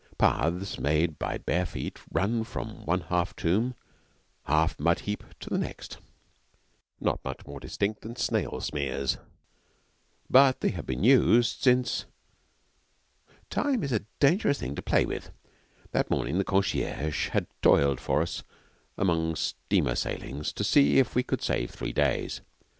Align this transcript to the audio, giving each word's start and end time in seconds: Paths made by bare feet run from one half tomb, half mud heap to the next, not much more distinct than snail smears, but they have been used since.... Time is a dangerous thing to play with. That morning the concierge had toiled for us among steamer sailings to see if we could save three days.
Paths 0.17 0.79
made 0.79 1.19
by 1.19 1.37
bare 1.37 1.67
feet 1.67 1.99
run 2.11 2.43
from 2.43 2.87
one 2.87 3.01
half 3.01 3.35
tomb, 3.35 3.75
half 4.47 4.79
mud 4.79 5.01
heap 5.01 5.23
to 5.41 5.49
the 5.51 5.59
next, 5.59 5.99
not 6.99 7.23
much 7.23 7.45
more 7.45 7.59
distinct 7.59 8.01
than 8.01 8.15
snail 8.15 8.59
smears, 8.61 9.17
but 10.27 10.61
they 10.61 10.69
have 10.69 10.87
been 10.87 11.03
used 11.03 11.61
since.... 11.61 12.05
Time 13.51 13.83
is 13.83 13.91
a 13.91 14.03
dangerous 14.19 14.57
thing 14.59 14.73
to 14.73 14.81
play 14.81 15.05
with. 15.05 15.29
That 15.91 16.09
morning 16.09 16.39
the 16.39 16.45
concierge 16.45 17.29
had 17.29 17.45
toiled 17.61 17.99
for 17.99 18.23
us 18.23 18.41
among 18.97 19.35
steamer 19.35 19.93
sailings 19.93 20.51
to 20.53 20.63
see 20.63 20.97
if 20.97 21.13
we 21.13 21.21
could 21.21 21.43
save 21.43 21.69
three 21.69 21.93
days. 21.93 22.41